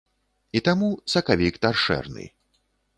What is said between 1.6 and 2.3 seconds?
таршэрны.